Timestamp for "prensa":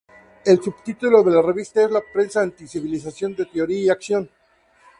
2.01-2.41